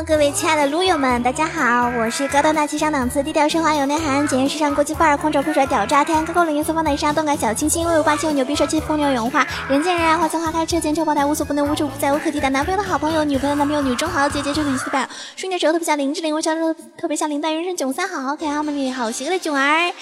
[0.00, 12.50] 各位亲爱的撸友们，大家好，我是高端大气上档次、低调奢华有内涵、简约时尚国际范儿、空手酷帅屌炸天、高高冷颜色放奶沙、动感小清新、威武霸气又牛逼、帅气风流有文化、人见人爱、花见花开、车见车爆胎、无所不能、无处不在、无可替代。
[12.50, 19.92] 男朋友的好朋友、女朋友、男朋友、女中豪、姐姐、周子仪表，瞬间时候特别像林志玲，我笑的特别像林黛玉，人生囧三好，好可爱、好美丽、好邪恶的囧儿。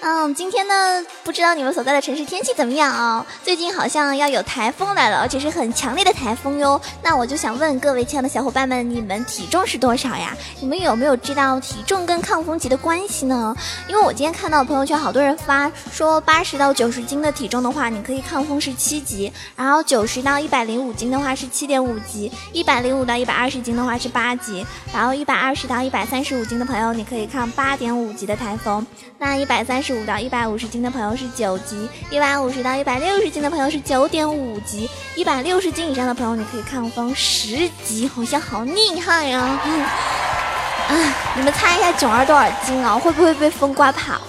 [0.00, 3.26] 嗯，今天呢，不知道你们所在的城市天气怎么样啊？
[3.42, 6.80] 最近好像要有台风来了，而且是很强烈的台风哟。
[7.02, 10.36] 那我就想问各位亲爱的小伙伴们，你们体重是多少呀？
[10.60, 13.52] 你们有没有知道体重跟抗风级的关系呢？
[13.88, 28.86] 因为我今天看到朋友圈好多人发说，八十到九十斤的体重的话，你可以抗风是七级；然后九十到一百零五斤的话是七点五级；一百零五到一百二十斤的话是八级；然后一百二十到一百三十五斤的朋友，你可以抗八点五级的台风。
[29.20, 34.86] 那一百三十十五到一百五十斤的朋友是九级，一百五十到一百六十斤的朋友是九点五级，
[35.16, 39.38] 一百六十斤以上的朋友你可以抗风十级，好像好厉害呀！
[40.88, 40.92] 啊，
[41.36, 42.98] 你们猜一下囧儿多少斤啊？
[42.98, 44.20] 会不会被风刮跑？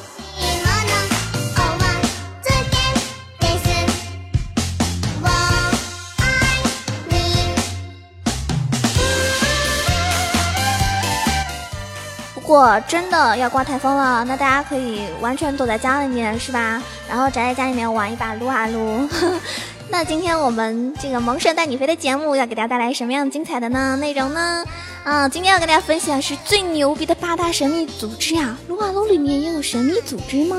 [12.49, 16.81] 如果真的要刮台风了，那大家可以完全躲在家里面，是吧？
[17.07, 19.07] 然后宅在家里面玩一把撸啊撸。
[19.91, 24.65] 那今天我们这个萌神带你飞的节目要给大家带来什么样精彩的呢内容呢？
[25.03, 28.57] 啊，今天要跟大家分享是最牛逼的八大神秘组织呀！
[28.67, 30.57] 撸啊撸里面也有神秘组织吗？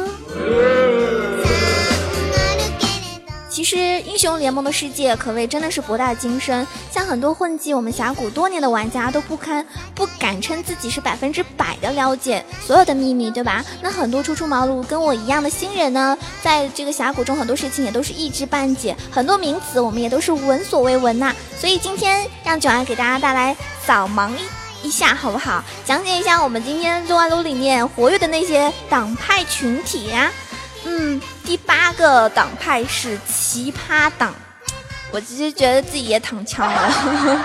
[3.50, 13.64] 其实英雄联盟的世界可谓真的是博大精深，像很多混迹我们峡谷多年的玩家都不堪不敢称自己是百分之百的了解所有的秘密，对吧？
[13.82, 21.34] 那很多初出茅庐跟我一样的新人呢，在这个峡谷中很多事情也都是一知半解，很多名词我们也都是闻所未闻呐。
[21.58, 25.62] 所以今天让九安给大家带来扫盲一一下，好不好？
[25.84, 30.30] 讲解一下我们今天撸啊撸里面活跃的那些党派群体呀。
[30.84, 34.34] 嗯，第八个党派是奇葩党，
[35.10, 37.44] 我其实觉得自己也躺枪了。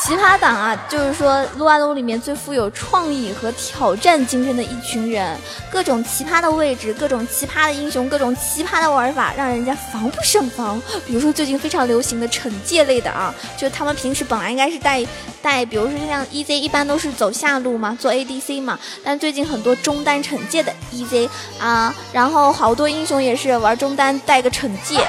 [0.00, 5.36] 奇葩党啊，就是说撸啊撸里面最富有创意和挑战精神的一群人，
[5.70, 10.80] 各种奇葩的位置，各种奇葩的英雄，各种奇葩的玩法，让人家防不胜防。
[11.04, 15.04] 比如说最近非常流行的惩戒类的啊，就他们平时本来应该是带
[15.42, 21.28] 带，比如说像 EZ 一般都是走下路嘛，做 ADC 嘛，但最近很多中单惩戒的 EZ
[21.58, 25.04] 啊，然后好多英雄也是玩中单带个惩戒，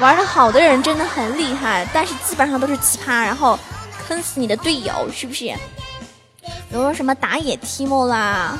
[0.00, 3.56] 玩的好的人真的很厉害，但是基本上都是奇葩，然后。
[4.10, 5.44] 坑死你的队友是不是？
[6.42, 8.58] 比如说什么打野 Timo 啦，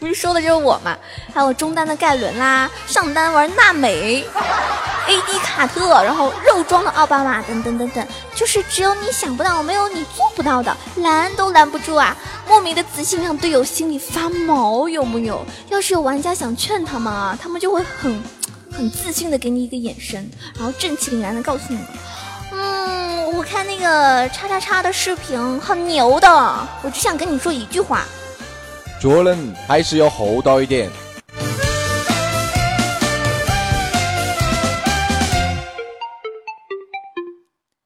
[0.00, 0.98] 不是说的就是我嘛？
[1.32, 4.26] 还有中单的盖伦啦，上单玩娜美
[5.06, 12.16] ，AD 卡特，然后肉装的奥巴马等等等等，就是只有你想不到，没有你做不到的，拦都拦不住啊！
[12.48, 15.46] 莫名的自信让队友心里发毛，有木有？
[15.70, 18.20] 要是有玩家想劝他们啊，他们就会很
[18.72, 21.86] 很自信的给你一个眼神，然后正气凛然的告诉你们。
[22.50, 26.28] 我看那个叉叉叉的视频很牛的，
[26.82, 28.04] 我只想跟你说一句话：
[29.00, 30.90] 做人还是要厚道一点。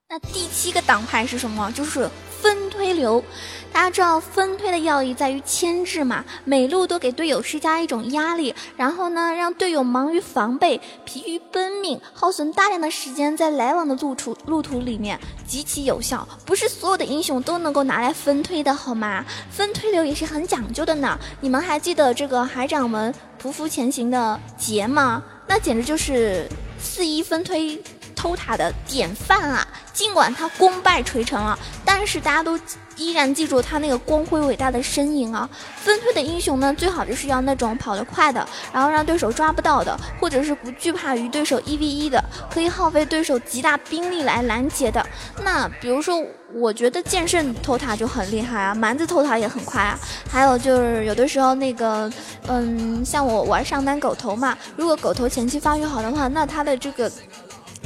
[0.09, 1.71] 那第七个党派是什么？
[1.73, 2.09] 就是
[2.41, 3.23] 分推流。
[3.73, 16.29] 大家知道分推的要义在于牵制嘛，每路都给队友施加一种压力，然后呢，让队友忙于防备，疲于奔命，耗损大量的时间在来往的路途路途里面，极其有效。
[16.45, 19.25] 不是所有的英雄都能够拿来分推的好吗？
[19.51, 21.19] 分推流也是很讲究的呢。
[21.41, 25.23] 你们还记得这个海掌门匍匐前行的劫吗？
[25.49, 26.47] 那简直就是
[26.79, 27.83] 四一分推
[28.23, 29.67] 偷塔的典范啊！
[29.93, 32.57] 尽管他功败垂成了，但是大家都。
[32.99, 35.49] 依然记住他那个光辉伟大的身影啊！
[35.77, 42.23] 分推的英雄呢，最好就是要那种跑得快的，然后让对手抓不到的，或者是不惧怕于对手一 v 一的，
[42.53, 45.05] 可以耗费对手极大兵力来拦截的。
[45.43, 46.23] 那比如说，
[46.53, 49.99] 我觉得剑圣偷塔就很厉害啊，蛮子偷塔也很快啊。
[50.31, 52.13] 还有就是有的时候那个，
[52.47, 57.11] 嗯，像我玩上单狗头嘛，如果狗头前期发育好的话，那他的这个。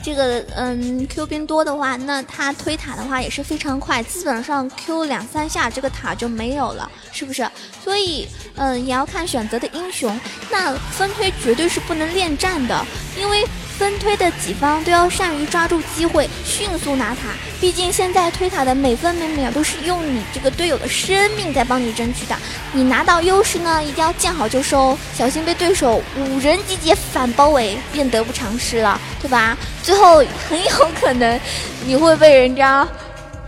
[0.06, 7.44] 这个嗯，Q 兵多的话，那他推塔的话也是非常快，基本上 Q 两三下这个塔就没有了，是不是？
[7.82, 10.16] 所以嗯，也要看选择的英雄。
[10.48, 12.86] 那分推绝对是不能恋战的，
[13.18, 13.44] 因为。
[13.76, 17.34] 分推的几方都要善于抓住机会，迅速拿塔。
[17.60, 22.34] 毕竟现在推塔的每分每秒都是用你这个队友的生命在帮你争取的。
[22.72, 29.54] 你拿到优势呢，一定要见好就收，小心被对手五人集结反包围，便得不偿失了，对吧？
[29.86, 30.16] 最后
[30.48, 31.40] 很有可能
[31.84, 32.84] 你会被人家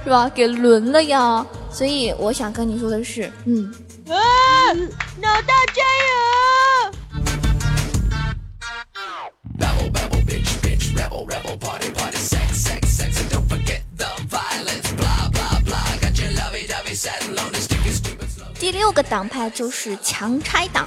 [0.04, 0.30] 是吧？
[0.32, 1.44] 给轮了呀。
[1.68, 3.74] 所以我想跟你说的是，嗯，
[4.08, 4.14] 啊，
[5.20, 6.92] 脑大加油！
[18.60, 20.86] 第六个党派就是强拆党。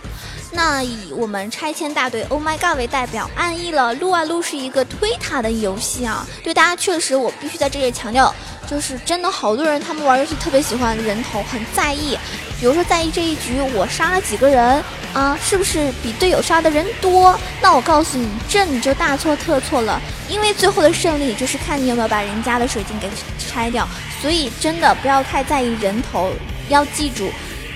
[0.53, 6.27] 那以我们拆迁大队 Oh My God 为代表，安逸了撸啊撸是一个推塔的游戏啊。
[6.43, 8.33] 对大家确实，我必须在这里强调，
[8.69, 12.17] 就是真的好多人他们玩游戏特别喜欢人头，很在意。
[12.59, 14.83] 比如说在意这一局我杀了几个人
[15.13, 17.37] 啊，是不是比队友杀的人多？
[17.61, 19.99] 那我告诉你，这你就大错特错了，
[20.29, 23.09] 因为最后的胜利就是看你有没有把人家的水晶给
[23.39, 23.87] 拆掉。
[24.21, 26.31] 所以真的不要太在意人头，
[26.69, 27.31] 要记住。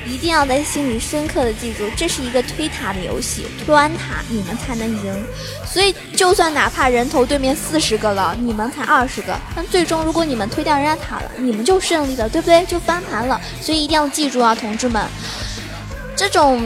[0.06, 5.26] 一定要在心里深刻的记住，这是一个推塔的游戏，推完塔你们才能赢。
[5.66, 12.64] 所以，就算哪怕人头对面四十个了，你们才二十个，但最终如果你们推掉人家塔了，你们就胜利了，对不对？
[12.66, 13.42] 就翻盘了。
[13.62, 15.04] 所以一定要记住啊，同志们，
[16.16, 16.64] 这种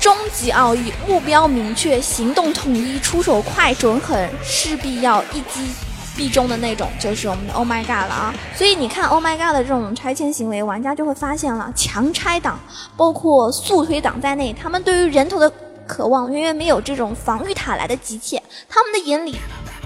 [0.00, 5.87] 终极奥义，目标明确，行动统一，出手快准狠，势必要一击。
[6.18, 8.34] 必中的那种就是我们的 Oh My God 了啊！
[8.56, 12.58] 所以你看 Oh My God 的这种拆迁行为，玩家就会发现了，强拆党，
[12.96, 15.48] 包括速推党在内，他们对于人头的
[15.86, 19.36] 渴望远远没有这种防御塔来的急切，他们的眼里、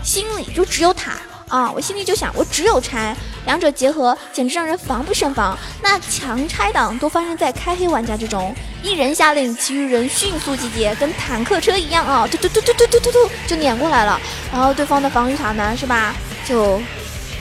[0.03, 1.13] 心里就只有塔。
[1.53, 3.15] 啊，我心里就想，我只有拆，
[3.45, 5.57] 两者结合，简直让人防不胜防。
[5.83, 14.19] 那强拆党都发生在开黑玩家之中，一人下令，其余人迅速集结，跟坦克车一样啊，突突突突突突突突就撵过来了。
[14.51, 16.15] 然后对方的防御塔呢，是吧，
[16.47, 16.81] 就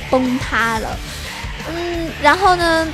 [0.09, 0.99] 崩塌了。
[1.69, 2.85] 嗯，然后呢，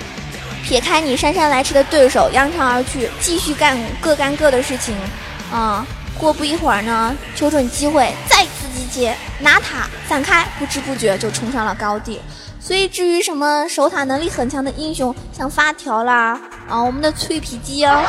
[0.63, 4.95] 撇开你姗姗来迟的对手，扬长而去，继续干各干各的事情。
[5.51, 5.83] 啊，
[6.15, 8.45] 过不一会儿呢，瞅准机会再。
[8.77, 12.21] 集结拿塔散开，不知不觉就冲上了高地。
[12.59, 16.39] 所以至于什么守塔能力很强的英雄，像发条啦
[16.69, 18.05] 啊，我们的脆皮鸡啊，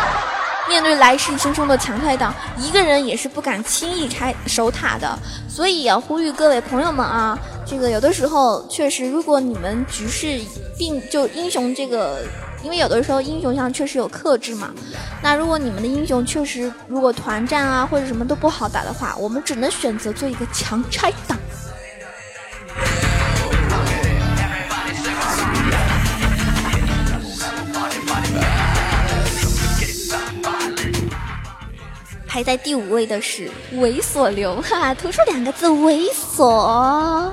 [0.68, 5.18] 面对来势汹汹的强开党，一个人也是不敢轻易拆守塔的。
[5.48, 10.38] 所以要呼吁各位朋友们啊，这个有的时候确实，如果你们局势
[10.76, 12.22] 并就英雄这个。
[12.62, 14.70] 因为有的时候英雄像确实有克制嘛，
[15.22, 21.38] 那如果你们的英雄确实如果团战啊或者什么都不好打的话，我们只能选择做一个强拆党。
[32.26, 37.32] 排在第五位的是猥琐流，哈哈，突出两个字猥琐。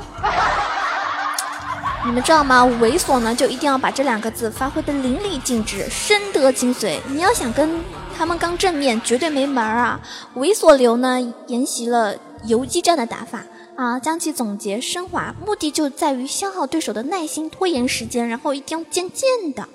[2.05, 2.63] 你们知道吗？
[2.79, 7.00] 猥琐呢，就一定要把这两个字发挥的淋漓尽致，深得精髓。
[7.07, 7.81] 你要想跟
[8.15, 10.00] 他们刚正面，绝对没门儿啊！
[10.35, 13.43] 猥琐流呢，沿袭了游击战的打法
[13.75, 19.67] 啊，将其总结升华，目的就在于消耗对手的耐心，拖延时间，然后一定要渐渐的。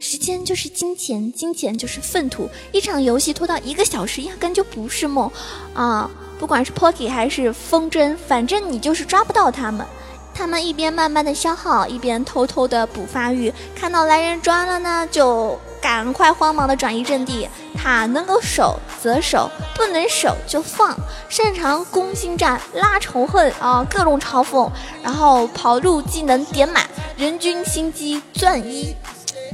[0.00, 2.48] 时间就是金钱，金钱就是粪土。
[2.72, 5.30] 一场游戏拖到一个小时，压根就不是梦
[5.74, 6.10] 啊！
[6.38, 9.86] 不管是 Pocky 还是风筝，反正你就是抓不到他们。
[10.34, 13.52] 他们一边慢慢的消耗，一边偷偷的补发育。
[13.74, 17.48] 看到来人抓了呢，就赶快慌忙的转移阵地。
[17.76, 20.96] 塔能够守则守，不能守就放。
[21.28, 24.70] 擅长攻心战，拉仇恨 啊，各种嘲讽，
[25.02, 28.94] 然后跑路技能点满，人均心机钻一，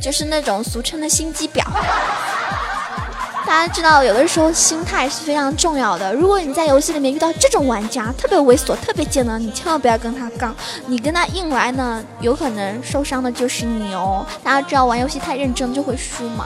[0.01, 1.65] 就是那种俗称的心机婊。
[3.51, 6.15] 大家知道，有的时候心态是非常重要的。
[6.15, 10.55] 如果你在游戏里面遇到这种玩家，特别猥琐、特别贱的，你千万不要跟他杠。
[10.87, 14.25] 你跟他硬来呢，有可能受伤的就是你哦。
[14.45, 16.45] 大家知道，玩游戏太认真就会输嘛。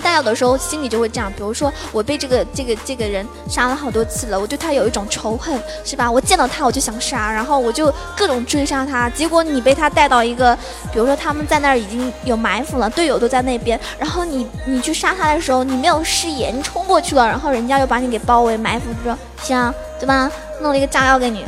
[0.00, 6.10] 大家有的时候心里就会这样，比如说我被这个这个这个人杀了好多次了，我对他有一种仇恨，是吧？
[6.10, 9.08] 我见到他我就想杀，然后我就各种追杀他。
[9.10, 10.56] 结果你被他带到一个，
[10.92, 20.30] 比如说他们在那儿已经有埋伏了，队友都在那边，然后你你去杀他的时候，你没有视野，你冲过去了，然后人家又把你给包围埋伏住，行，对吧？
[20.60, 21.44] 弄了一个炸药给你，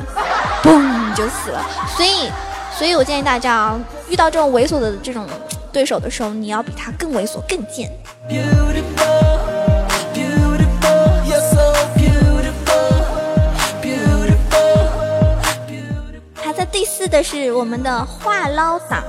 [0.63, 1.67] 嘣，你就死了。
[1.97, 2.31] 所以，
[2.77, 5.27] 所以我建议大家啊，遇到这种猥琐的这种。
[5.73, 7.89] 对手的时候，你要比他更猥琐、更贱。
[16.35, 19.03] 排在第四的是我们的话唠党。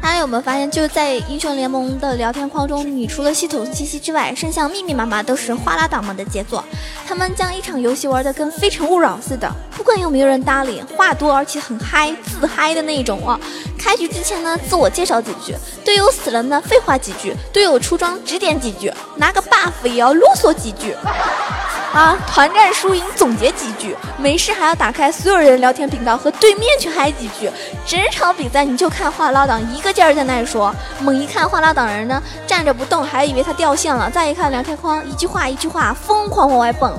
[0.00, 6.62] 大家有没有发现，就在英雄联盟的聊天框中，你除了系统信息之外，剩下密密麻麻都是哗啦党们的杰作。
[7.06, 9.50] 他们将一场游戏玩的跟《非诚勿扰》似的，
[9.84, 13.38] 管有没有人搭理，话多而且很嗨，自嗨的那种啊。
[13.78, 20.96] 开局之前呢，自我介绍几句；队友死了呢，废话几句；队友出装指点几句；拿个 buff 也要啰嗦几句。
[21.92, 27.48] 啊，团战输赢总结几句，没事还要打开所有人聊天频道和对面去嗨几句。
[27.86, 36.92] 整场比赛你就看话唠党一个劲儿在那说，猛一看话唠党人呢站着不动，还以为他掉线了，再一看聊天框，一句话一句话疯狂往外蹦。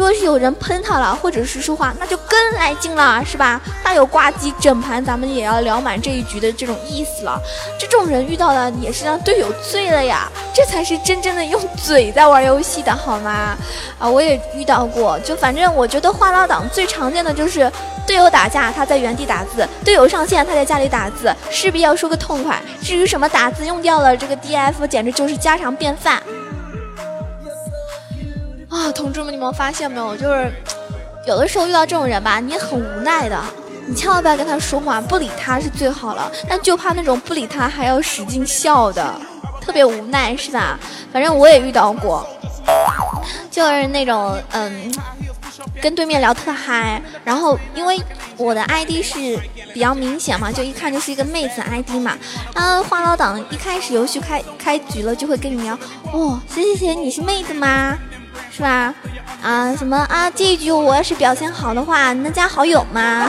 [0.00, 3.60] 若是有人喷他了，或者是说话，那就更来劲了，是吧？
[3.84, 7.38] 大有挂机整盘，咱们也要聊满这一局的这种意思了。
[7.78, 13.54] 这种人遇到了也是让队友醉了呀，这才是真正的用嘴在玩游戏的好吗？
[13.98, 17.70] 啊，我也遇到过，就反正我觉得话唠党最常见的就是
[18.06, 22.58] 队友打架，他在原地打字；队友上线，他在家里打字，势必要说个痛快。
[22.82, 26.22] 至于什么打字用掉了这个 DF，简直就是家常便饭。
[28.70, 30.16] 啊，同志们，你们发现没有？
[30.16, 30.50] 就是
[31.26, 33.38] 有的时候遇到这种人吧，你也很无奈的，
[33.86, 36.30] 你千万不要跟他说话，不理他是最好了。
[36.48, 39.12] 但就怕那种不理他还要使劲笑的，
[39.60, 40.78] 特别无奈，是吧？
[41.12, 42.24] 反正我也遇到过，
[43.50, 44.92] 就是那种嗯，
[45.82, 48.00] 跟对面聊特嗨，然后因为
[48.36, 49.36] 我的 ID 是
[49.74, 52.16] 比较明显嘛，就一看就是一个妹子 ID 嘛。
[52.54, 55.76] 然后话唠党一开始游戏开开局了，就会跟你聊，
[56.12, 57.98] 哦，谁谁谁，你是妹子吗？
[58.50, 58.94] 是吧？
[59.42, 60.30] 啊，什么啊？
[60.30, 63.28] 这一局我要是表现好的话，能加好友吗？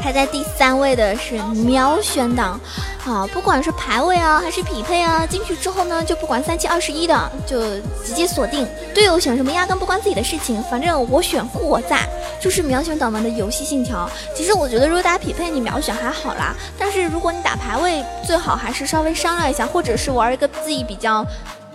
[0.00, 2.60] 排在第三位的是秒选党。
[3.06, 7.60] 好，不管是排位啊，还是匹配啊，进去之后呢，就不管三七二十一的，就
[8.04, 12.00] 直接锁定队友选什么，压根不关自己的事情，反正我选故我在，
[12.40, 14.10] 就是秒选党们的游戏信条。
[14.34, 21.24] 其实我觉得，如果打匹配，你秒选还好啦，但是如果你打排位，最好还是稍微商量一下，或者是玩一个自己比较。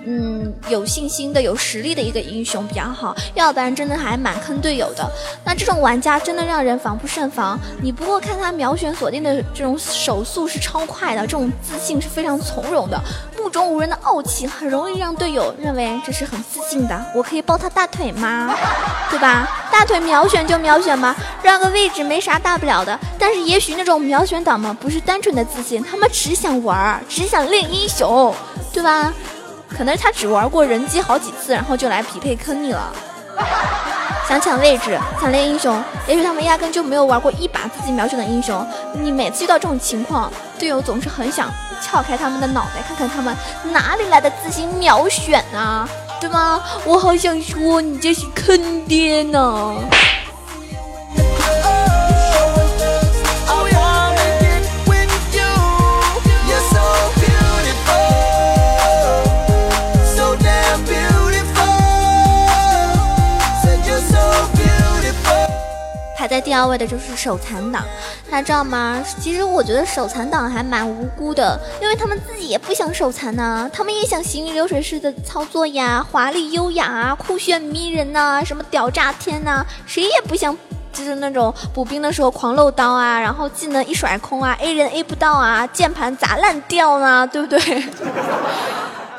[0.05, 5.07] 嗯，有信心的、有实力的一个英雄比较好，要不然真的还蛮坑队友的。
[5.45, 7.59] 那这种玩家真的让人防不胜防。
[7.81, 12.99] 你不过看他秒选锁定的这种手速是超快的，这种自信是非常从容的，
[13.37, 17.05] 目中无人的傲气，很容易让队友认为这是很自信的。
[17.15, 18.55] 我可以抱他大腿吗？
[19.11, 19.47] 对吧？
[19.71, 22.97] 大腿秒选就秒选吧，让个位置没啥大不了的。
[23.19, 28.33] 但是也许那种秒选党们不是单纯的自信，他们只想玩，只想练英雄，
[28.73, 29.13] 对吧？
[29.75, 32.93] 可能他只玩过人机好几次，然后就来匹配坑你了。
[34.27, 38.65] 想抢位置，想练英雄，也许他们压根就没有玩过一把自己秒选的英雄。
[38.93, 41.49] 你每次遇到这种情况，队友总是很想
[41.81, 43.35] 撬开他们的脑袋，看看他们
[43.73, 45.87] 哪里来的自信秒选啊，
[46.21, 46.61] 对吗？
[46.85, 49.75] 我好想说，你这是坑爹呢。
[66.51, 67.81] 第二位的就是手残党，
[68.29, 69.01] 大家知道吗？
[69.21, 80.53] 其实我觉得手残党还蛮无辜的，因为他们自己也不想手残呢，他们也想行云流水式的操作呀，华丽优雅啊，酷炫迷人呐，什么屌炸天呐，谁也不想
[80.91, 87.59] 就是那种补兵的时候狂漏刀啊，然后技能一甩空啊，A 人 A 不到啊，键盘砸烂掉呢，对不对？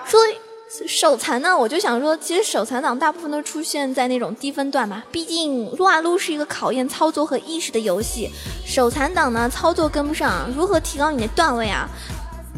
[0.05, 0.41] 所以。
[0.87, 8.31] 手残呢，我就想说，其实手残党大部分都出现在那种低分段嘛，毕竟撸啊撸是一个考验操作和意识的游戏。
[8.64, 11.87] 手残党呢，操作跟不上，如何提高你的段位啊？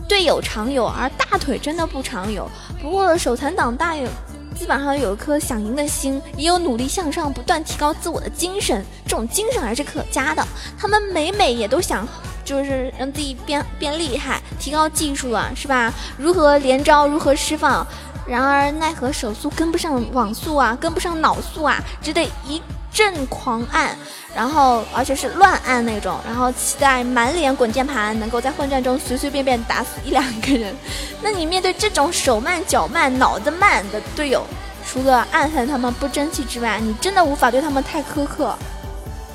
[0.09, 2.49] 队友常有，而大腿真的不常有。
[2.80, 4.09] 不过手残党大有，
[4.56, 10.47] 基本上有一颗想赢的心，也有努力向上、不断提高自我的精神，这种精神还是可嘉的。
[10.78, 12.06] 他们每每也都想。
[12.44, 15.92] 就是让自己变变厉害，提高技术啊，是吧？
[16.18, 17.86] 如何连招，如何释放？
[18.26, 22.60] 然而奈何手速跟不上网速啊，跟不上脑速啊，只得一
[22.90, 23.94] 阵狂按，
[24.34, 30.74] 然后而且是乱按那种，然后期待满脸滚键盘，能够在混战中随随便便打死一两个人。
[31.20, 34.42] 那你面对这种手慢脚慢脑子慢的队友，
[34.86, 38.56] 除了暗恨他们不争气之外，你真的无法对他们太苛刻。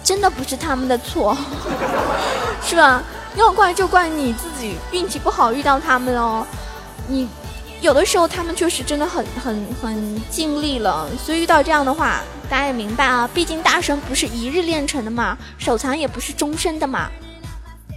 [0.09, 1.37] 真的不是他们的错，
[2.65, 3.03] 是吧？
[3.35, 6.43] 要怪就怪你自己运气不好遇到他们哦。
[7.07, 7.29] 你
[7.79, 13.29] 有的时候他们确实真的很很很尽力了，所以遇到这样的话，大家也明白啊。
[13.35, 17.07] 毕竟大神不是一日练成的嘛，手残也不是终身的嘛。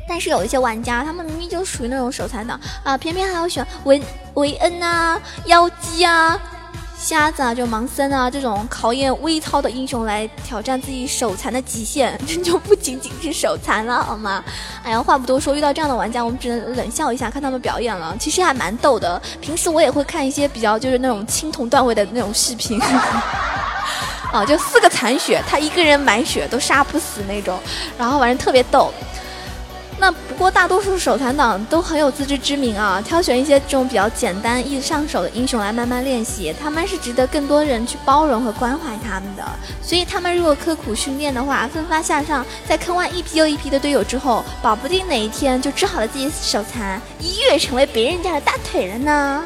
[0.07, 4.02] 但是有一些玩家，他们明明就属于那种手残党啊，偏偏还要选维
[4.35, 6.38] 维恩啊、妖姬啊。
[7.02, 14.42] 瞎子啊，就盲僧啊，这种考验微操的英雄来挑战自己手残的极限，这 就不仅仅是手残了，好吗？
[14.85, 18.16] 哎呀，话不多说，遇到这样的玩家，我们只能冷笑一下，看他们表演了。
[18.21, 19.21] 其实还蛮逗的。
[19.40, 22.80] 平时我也会看一些比较就是那种青铜段位的那种视频。
[24.32, 27.59] 啊，就四个残血，他一个人满血都杀不死那种，
[27.99, 28.92] 然后反正特别逗。
[30.02, 39.44] 那不过大多数手残党都很有自知之明啊，挑选一些这种比较简单易上手的英雄来慢慢练习，他们是值得更多人去包容和关怀他们的。
[39.80, 49.44] 所以他们如果刻苦训练的话，奋发向上，在坑完一批又一批的队友之后，保不定哪一天就治好了自己手残，一跃成为别人家的大腿了呢。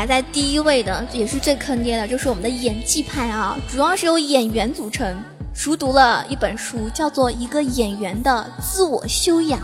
[0.00, 5.22] 排在第一位的，也是最坑爹的，就是我们的演技派啊，主要是由演员组成。
[5.52, 9.60] 熟读了一本书，叫做《一个演员的自我修养》。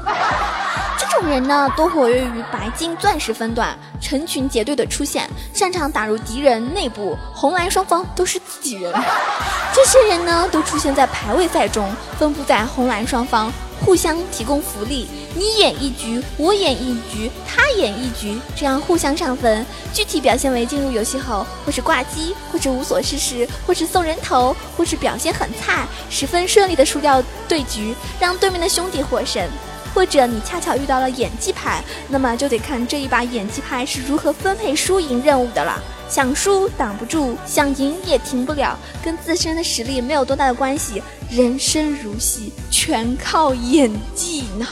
[0.98, 8.92] 这种人呢，多活跃于白金、钻石分段，成群结队的出现，擅长打入敌人内部，红蓝双方都是自己人。
[9.72, 13.50] 这些人呢，都出现在排位赛中，分布在红蓝双方。
[13.84, 19.64] 互相提供福利，你演一局，我演一局，他演一局，这样互相上分。
[19.92, 29.46] 具体表现为进入游戏后，或是挂机，或是无所事事，或是送人头，或是表现很菜，十分顺利的输掉对局，让对面的兄弟获胜。
[29.96, 35.82] 或者你恰巧遇到了演技派，那么就得看这一把演技派是如何分配输赢任务的了。
[36.06, 41.02] 想输挡不住，想赢也停不了，跟自身的实力没有多大的关系。
[41.30, 44.68] 人生如戏，全靠演技呢。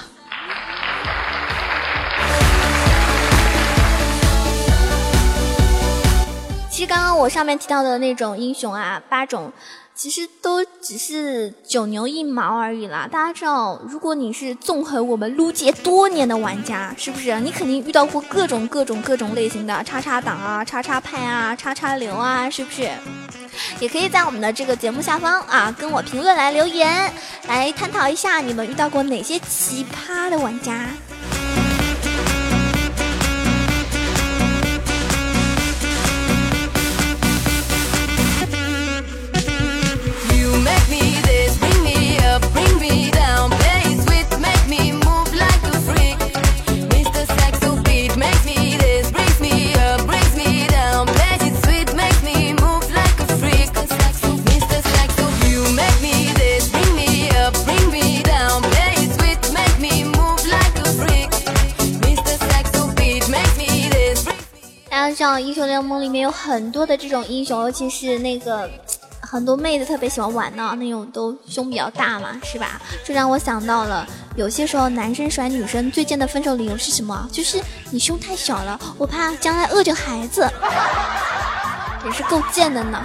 [6.70, 9.50] 其实刚刚我上面提到的那种英雄啊，八种。
[9.96, 13.08] 其实都只是九牛一毛而已啦。
[13.10, 17.38] 大家知道，如果你是纵横我们撸界多年的玩家，是不是？
[17.40, 22.90] 你肯定遇到过各种各种各种类型的叉叉党啊、叉叉派啊、叉叉流啊，是不是？
[23.78, 27.12] 也可以在我们的这个节目下方啊，跟我评论来留言，
[27.46, 30.88] 来探讨一下你们遇到过哪些奇葩的玩家。
[65.38, 68.68] 英雄联盟里面有很多的这种英雄，尤其是那个
[69.20, 72.80] 很多妹子特别喜欢玩的那种，都胸比较大嘛，是吧？
[73.04, 77.28] 这让我想到了，有些时候男生甩女生最贱的分手理由是什么？
[77.32, 80.48] 就是你胸太小了，我怕将来饿着孩子，
[82.04, 83.02] 也是够贱的呢。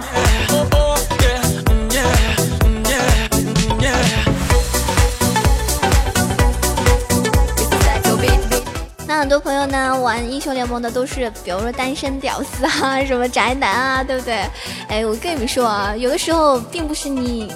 [9.10, 14.48] 那很多朋友呢玩英雄联盟的都是，比如说单身屌丝啊，什么宅男啊，对不对？
[14.86, 17.52] 哎，我跟你们说啊，有的时候并不是你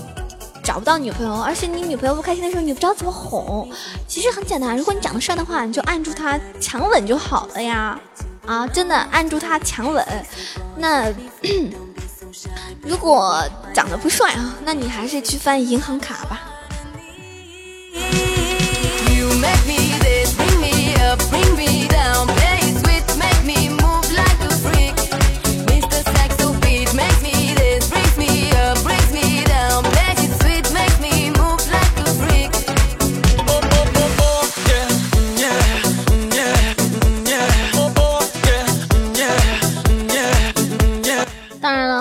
[0.65, 3.71] 找不到女朋友，而是你女朋友不开心的时候，你不知道怎么哄。
[4.09, 7.97] 其实很简单，如果你长得帅的话，你就按住他强吻就好了呀！
[8.47, 10.05] 啊，真的按住他强吻。
[10.77, 11.09] 那
[12.83, 13.41] 如果
[13.73, 16.41] 长得不帅啊，那你还是去翻银行卡吧。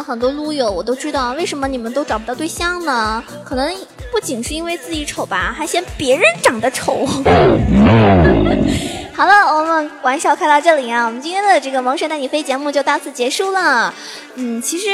[0.06, 3.24] 很多撸友我都知道，为什么你们都找不到对象呢？
[3.44, 3.74] 可能
[4.12, 7.08] 不仅是因为自己丑吧，还嫌别人长得丑。
[9.24, 13.94] 好了，我们玩笑开到这里啊，我们今天的这个萌神带你飞节目就到此结束了。
[14.36, 14.90] 嗯，其实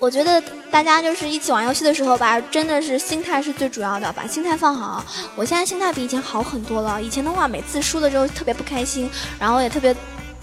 [0.00, 5.04] 我觉得大家就是一起玩游戏的时候吧，真的是心态是最主要的，把心态放好。
[5.36, 9.08] 我现在心态比以前好很多了，以前的话每次输了之后特别不开心，
[9.38, 9.94] 然后也特别。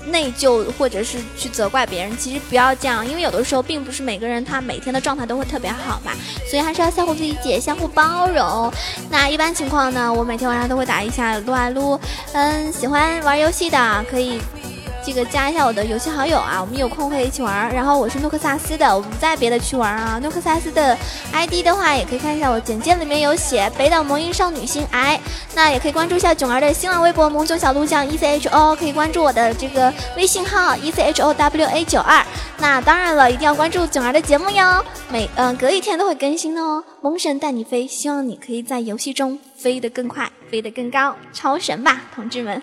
[0.05, 6.11] 内疚或者是去责怪别人，其实不要这样，因为有的时候并不是每个人他每天的状态都会特别好嘛，
[6.49, 8.71] 所以还是要相互理解、相互包容。
[9.09, 11.99] 那一般情况呢，我每天晚上都会打一下撸啊撸。
[12.33, 14.39] 嗯，喜欢玩游戏的可以
[15.05, 17.73] 这个加一下我的游戏好友啊，我们有空可以一起玩。
[17.73, 20.19] 然后我是诺克萨斯的，我不在别的区玩啊。
[20.21, 20.95] 诺克萨斯的
[21.31, 25.19] ID 的话，也可以看一下我简介里面有写北岛萌音少女心 I。
[25.55, 32.23] 那也可以关注一下囧儿的新浪微博萌囧小鹿酱 E C H O，可以关注我的这个微信号 E C H O W A 九二。
[32.57, 36.83] 那当然了，一定要关注囧儿的节目哟，每嗯隔一天都会更新的哦。
[37.01, 42.61] 萌神带你飞，希望你可以在游戏中飞得更快，飞得更高，超神吧，同志们！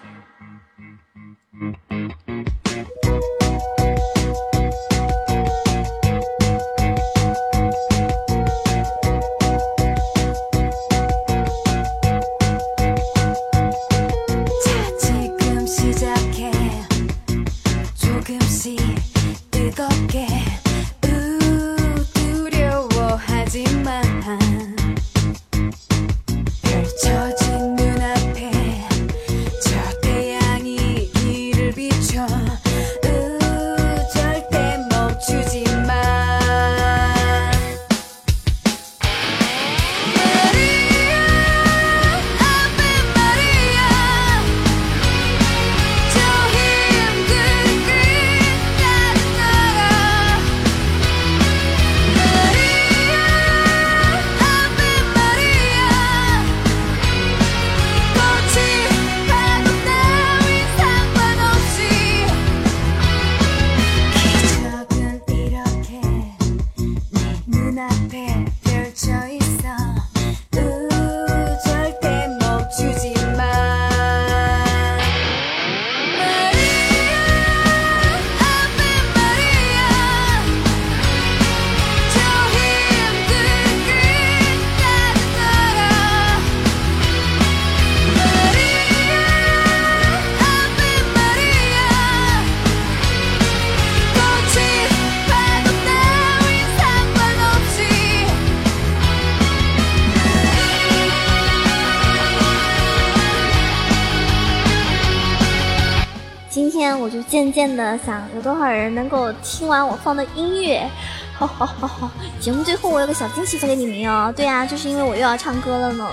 [107.56, 110.86] 渐渐的想有多少人能够听完我放的音乐，
[111.32, 112.10] 好好好好。
[112.38, 116.06] 节目最后我有个小惊喜送给你们哦，对呀，就是因为我又要唱歌了呢，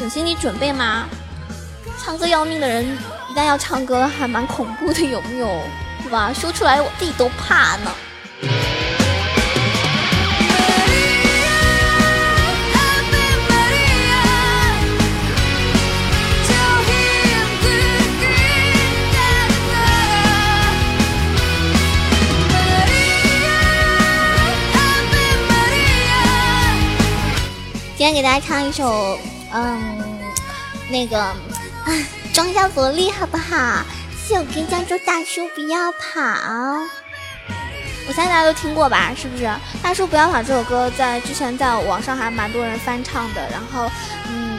[0.00, 1.06] 有心理准备吗？
[2.02, 2.84] 唱歌要命的人
[3.30, 5.46] 一旦要唱歌还蛮恐怖的，有没有？
[6.02, 6.32] 对吧？
[6.34, 7.90] 说出来我自己都怕呢。
[28.00, 29.18] 今天给大家唱一首，
[29.52, 30.18] 嗯，
[30.88, 31.22] 那个，
[32.32, 33.84] 装一下萝莉好不好？
[34.26, 36.18] 谢我跟江州大叔不要跑，
[38.08, 39.12] 我相信大家都听过吧？
[39.14, 39.50] 是不是？
[39.82, 43.90] 大叔不要跑这首歌在之前在网上还蛮多人翻唱的，然后，
[44.30, 44.58] 嗯，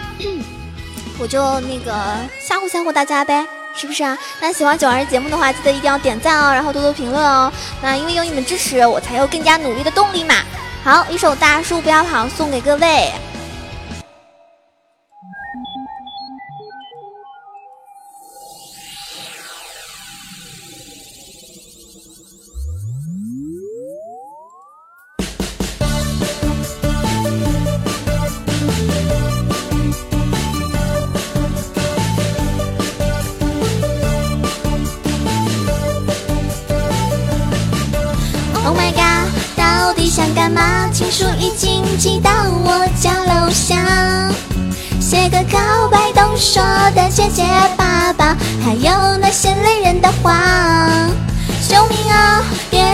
[1.17, 1.91] 我就那个
[2.39, 3.43] 吓唬吓唬大家呗，
[3.75, 4.15] 是不是啊？
[4.39, 7.51] 那喜欢九儿节目的话，记得一定要点赞哦，然后多多评论哦。
[7.82, 10.36] 那因为有你们支持，我才有更加努力的动力嘛。
[10.84, 13.12] 好，一首大叔不要跑送给各位。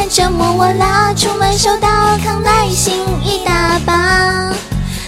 [0.09, 1.13] 折磨我啦！
[1.13, 1.89] 出门收到
[2.23, 4.53] 康乃馨一大把。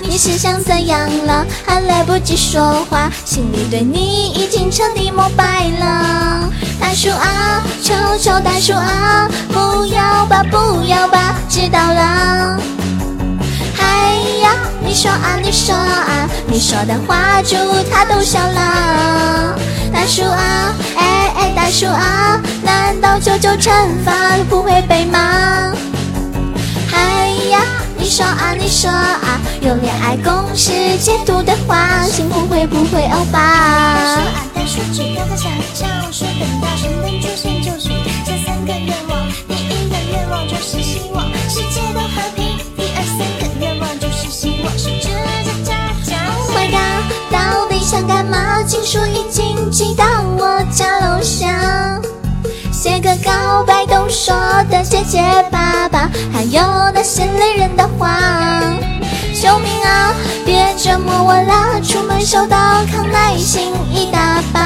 [0.01, 1.45] 你是想怎样了？
[1.65, 6.49] 还来不及说话，心里对你已经彻底膜拜了。
[6.79, 12.59] 大叔啊，求求大叔啊，不要吧，不要吧，知道了。
[13.79, 17.55] 哎呀，你说啊，你说啊，你说的话，猪
[17.89, 19.55] 他都笑了。
[19.91, 23.73] 大叔啊，哎哎，大叔啊，难道九九乘
[24.05, 24.11] 法
[24.49, 25.73] 不会背吗？
[26.93, 27.61] 哎呀，
[27.97, 33.39] 你说啊，你说啊，有恋爱公式解读的话，幸福会不会欧巴？
[33.39, 37.58] 大叔啊，大叔，只要在想象，说等到神灯出现
[54.89, 55.21] 结结
[55.51, 56.61] 巴巴，还有
[56.95, 58.19] 那些累人的话。
[59.39, 60.11] 救命啊！
[60.43, 61.79] 别折磨我啦！
[61.87, 62.57] 出门收到
[62.91, 64.59] 康乃馨一大包。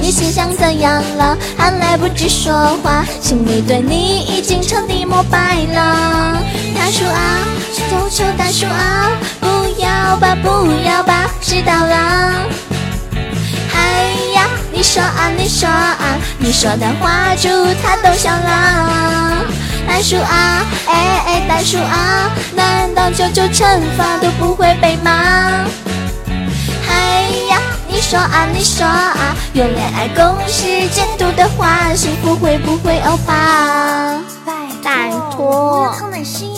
[0.00, 1.38] 你心想怎样了？
[1.56, 6.38] 还来不及说话，心里对你已经彻底膜拜了。
[6.74, 7.38] 大叔啊，
[7.72, 9.46] 求求大叔啊，不
[9.80, 10.48] 要吧，不
[10.84, 12.32] 要吧，知道了。
[14.76, 17.48] 你说啊，你说啊，你说的话猪
[17.82, 19.42] 它都笑了。
[19.88, 25.64] 大叔啊，哎哎，大叔啊，难道九九乘法都不会背吗？
[26.90, 27.58] 哎呀，
[27.88, 34.20] 你说啊，你说啊，用恋爱公式解读的话，幸福会不会欧巴？
[34.84, 36.52] 拜托，康乃馨，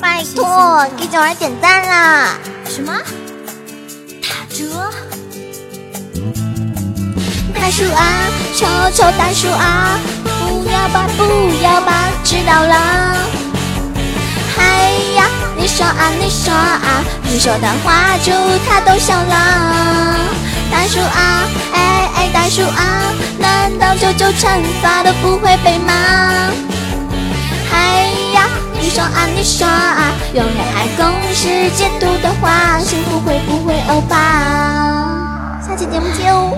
[0.00, 2.38] 拜托，给九儿点赞啦！
[2.68, 2.92] 什么？
[4.22, 4.64] 打折？
[7.64, 8.04] 大叔啊，
[8.54, 9.98] 求求大叔啊！
[10.22, 11.24] 不要吧，不
[11.64, 13.16] 要吧，知道了。
[14.58, 15.24] 哎呀，
[15.56, 18.32] 你说啊，你说啊，你说的话猪
[18.68, 20.14] 它都笑了。
[20.70, 25.94] 大叔啊，哎哎，大叔啊，难道九九乘法都不会背吗？
[27.72, 28.46] 哎呀，
[28.78, 35.58] 你说啊，你说啊，用恋爱公式解读的话，幸福会不会欧巴？
[35.66, 36.52] 下期节目见哦。